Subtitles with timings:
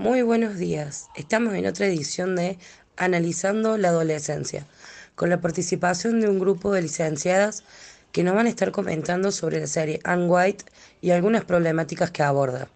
[0.00, 1.10] Muy buenos días.
[1.14, 2.56] Estamos en otra edición de
[2.96, 4.66] Analizando la Adolescencia,
[5.14, 7.64] con la participación de un grupo de licenciadas
[8.10, 10.64] que nos van a estar comentando sobre la serie Anne White
[11.02, 12.70] y algunas problemáticas que aborda.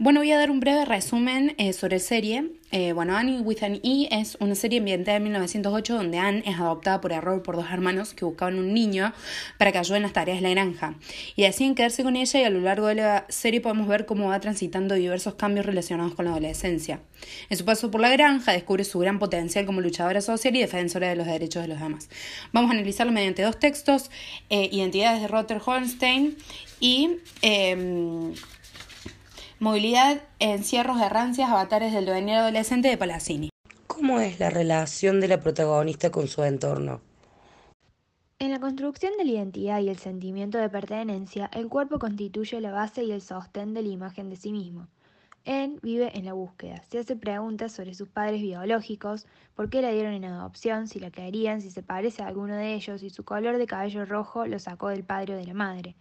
[0.00, 2.52] Bueno, voy a dar un breve resumen eh, sobre serie.
[2.70, 6.56] Eh, bueno, Annie with an E es una serie ambientada en 1908 donde Anne es
[6.56, 9.12] adoptada por error por dos hermanos que buscaban un niño
[9.58, 10.94] para que ayude en las tareas de la granja.
[11.34, 14.28] Y deciden quedarse con ella y a lo largo de la serie podemos ver cómo
[14.28, 17.00] va transitando diversos cambios relacionados con la adolescencia.
[17.50, 21.08] En su paso por la granja descubre su gran potencial como luchadora social y defensora
[21.08, 22.08] de los derechos de los demás.
[22.52, 24.12] Vamos a analizarlo mediante dos textos,
[24.48, 26.36] eh, Identidades de Rotter Holstein
[26.78, 27.16] y...
[29.60, 33.50] Movilidad, encierros, errancias, avatares del devenir adolescente de Palacini.
[33.88, 37.00] ¿Cómo es la relación de la protagonista con su entorno?
[38.38, 42.70] En la construcción de la identidad y el sentimiento de pertenencia, el cuerpo constituye la
[42.70, 44.86] base y el sostén de la imagen de sí mismo.
[45.44, 49.90] En vive en la búsqueda, se hace preguntas sobre sus padres biológicos, por qué la
[49.90, 53.24] dieron en adopción, si la querían, si se parece a alguno de ellos, y su
[53.24, 55.96] color de cabello rojo lo sacó del padre o de la madre.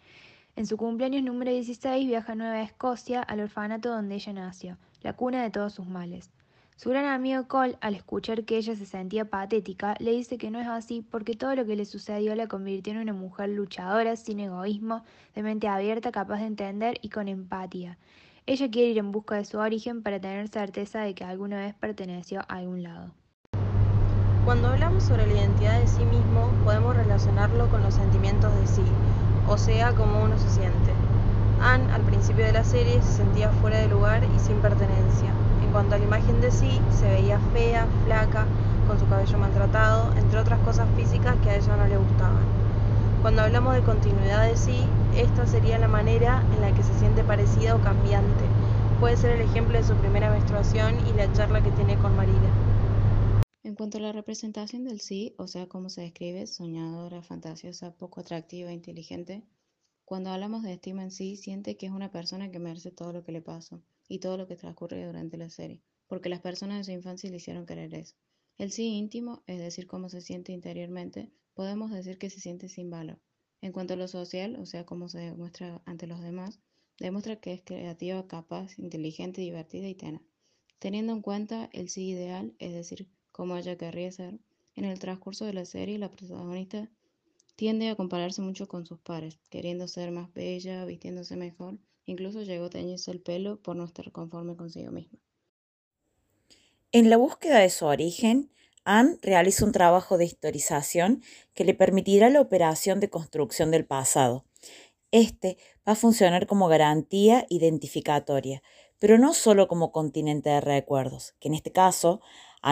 [0.57, 5.13] En su cumpleaños número 16 viaja a Nueva Escocia, al orfanato donde ella nació, la
[5.13, 6.31] cuna de todos sus males.
[6.75, 10.59] Su gran amigo Cole, al escuchar que ella se sentía patética, le dice que no
[10.59, 14.39] es así porque todo lo que le sucedió la convirtió en una mujer luchadora, sin
[14.39, 15.03] egoísmo,
[15.35, 17.99] de mente abierta, capaz de entender y con empatía.
[18.47, 21.75] Ella quiere ir en busca de su origen para tener certeza de que alguna vez
[21.75, 23.13] perteneció a algún lado.
[24.43, 28.81] Cuando hablamos sobre la identidad de sí mismo, podemos relacionarlo con los sentimientos de sí,
[29.47, 30.91] o sea, como uno se siente.
[31.61, 35.31] Anne, al principio de la serie, se sentía fuera de lugar y sin pertenencia.
[35.63, 38.45] En cuanto a la imagen de sí, se veía fea, flaca,
[38.87, 42.45] con su cabello maltratado, entre otras cosas físicas que a ella no le gustaban.
[43.21, 47.23] Cuando hablamos de continuidad de sí, esta sería la manera en la que se siente
[47.23, 48.45] parecida o cambiante.
[48.99, 52.49] Puede ser el ejemplo de su primera menstruación y la charla que tiene con Marina.
[53.67, 58.21] En cuanto a la representación del sí, o sea, cómo se describe, soñadora, fantasiosa, poco
[58.21, 59.43] atractiva, inteligente,
[60.05, 63.25] cuando hablamos de estima en sí, siente que es una persona que merece todo lo
[63.25, 66.83] que le pasa y todo lo que transcurre durante la serie, porque las personas de
[66.85, 68.15] su infancia le hicieron querer eso.
[68.57, 72.89] El sí íntimo, es decir, cómo se siente interiormente, podemos decir que se siente sin
[72.89, 73.19] valor.
[73.59, 76.61] En cuanto a lo social, o sea, cómo se demuestra ante los demás,
[76.99, 80.21] demuestra que es creativa, capaz, inteligente, divertida y tenaz.
[80.79, 84.39] Teniendo en cuenta el sí ideal, es decir, como ella querría ser,
[84.75, 86.89] en el transcurso de la serie la protagonista
[87.55, 91.77] tiende a compararse mucho con sus pares, queriendo ser más bella, vistiéndose mejor,
[92.07, 95.19] incluso llegó a teñirse el pelo por no estar conforme consigo misma.
[96.91, 98.51] En la búsqueda de su origen,
[98.85, 101.21] Anne realiza un trabajo de historización
[101.53, 104.45] que le permitirá la operación de construcción del pasado.
[105.11, 108.63] Este va a funcionar como garantía identificatoria,
[108.97, 112.19] pero no solo como continente de recuerdos, que en este caso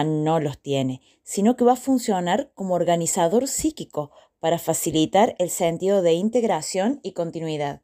[0.04, 4.10] no los tiene, sino que va a funcionar como organizador psíquico
[4.40, 7.82] para facilitar el sentido de integración y continuidad.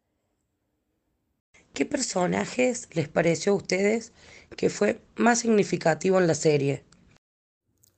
[1.72, 4.12] ¿Qué personajes les pareció a ustedes
[4.56, 6.84] que fue más significativo en la serie?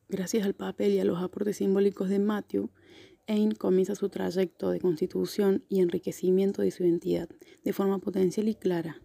[0.09, 2.71] Gracias al papel y a los aportes simbólicos de Matthew,
[3.26, 7.28] Ain comienza su trayecto de constitución y enriquecimiento de su identidad
[7.65, 9.00] de forma potencial y clara.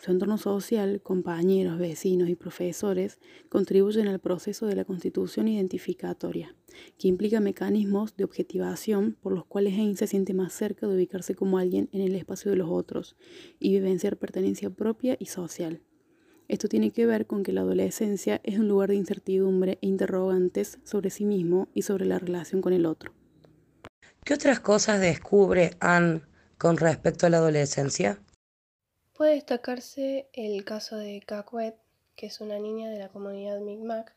[0.00, 3.18] Su entorno social, compañeros, vecinos y profesores
[3.50, 6.56] contribuyen al proceso de la constitución identificatoria,
[6.96, 11.34] que implica mecanismos de objetivación por los cuales Hein se siente más cerca de ubicarse
[11.34, 13.14] como alguien en el espacio de los otros
[13.58, 15.82] y vivenciar pertenencia propia y social.
[16.48, 20.78] Esto tiene que ver con que la adolescencia es un lugar de incertidumbre e interrogantes
[20.82, 23.12] sobre sí mismo y sobre la relación con el otro.
[24.24, 26.22] ¿Qué otras cosas descubre Anne
[26.56, 28.18] con respecto a la adolescencia?
[29.20, 31.76] Puede destacarse el caso de Cacuet,
[32.16, 34.14] que es una niña de la comunidad Mi'kmaq,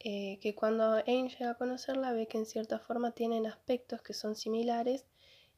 [0.00, 4.12] eh, que cuando Aang llega a conocerla ve que en cierta forma tienen aspectos que
[4.12, 5.06] son similares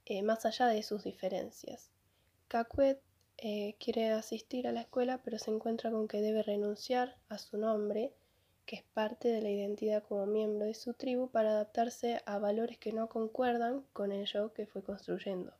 [0.04, 1.90] eh, más allá de sus diferencias.
[2.46, 3.00] Cacuet
[3.38, 7.58] eh, quiere asistir a la escuela pero se encuentra con que debe renunciar a su
[7.58, 8.12] nombre,
[8.66, 12.78] que es parte de la identidad como miembro de su tribu, para adaptarse a valores
[12.78, 15.54] que no concuerdan con el yo que fue construyendo.